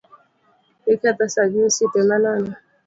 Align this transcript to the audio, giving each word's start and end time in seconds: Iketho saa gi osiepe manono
Iketho 0.93 1.25
saa 1.33 1.49
gi 1.51 1.59
osiepe 1.67 2.01
manono 2.09 2.51